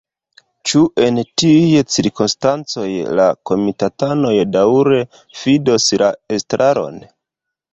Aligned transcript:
Ĉu 0.69 0.79
en 1.07 1.19
tiuj 1.41 1.83
cirkonstancoj 1.95 2.87
la 3.19 3.27
komitatanoj 3.51 4.33
daŭre 4.57 5.05
fidos 5.43 5.89
la 6.05 6.09
estraron? 6.41 6.99